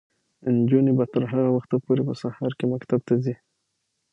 [0.57, 3.35] نجونې به تر هغه وخته پورې په سهار کې مکتب ته ځي.